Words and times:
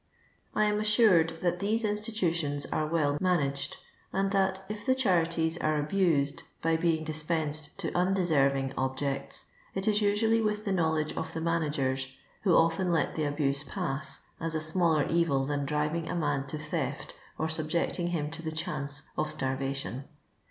I 0.55 0.65
am 0.65 0.79
assured 0.79 1.37
that 1.43 1.59
these 1.59 1.83
institutions 1.85 2.65
are 2.71 2.87
well 2.87 3.19
managed, 3.21 3.77
and 4.11 4.31
that, 4.31 4.65
if 4.67 4.83
the 4.83 4.95
charities 4.95 5.59
are 5.59 5.77
abused 5.77 6.41
by 6.63 6.75
being 6.75 7.03
dispensed 7.03 7.77
to 7.81 7.91
undesenring 7.91 8.73
objects, 8.75 9.51
it 9.75 9.87
is 9.87 10.01
nsually 10.01 10.43
with 10.43 10.65
the 10.65 10.71
knowledge 10.71 11.15
of 11.15 11.35
the 11.35 11.41
managers, 11.41 12.15
who 12.41 12.55
often 12.55 12.91
let 12.91 13.13
the 13.13 13.25
abuse 13.25 13.63
pass, 13.63 14.25
as 14.39 14.55
a 14.55 14.59
smaller 14.59 15.05
evil 15.07 15.45
than 15.45 15.67
driving 15.67 16.09
a 16.09 16.15
man 16.15 16.47
to 16.47 16.57
thcfl 16.57 17.11
or 17.37 17.47
subjecting 17.47 18.07
him 18.07 18.31
to 18.31 18.41
the 18.41 18.51
chance 18.51 19.03
of 19.19 19.29
starvation. 19.29 20.05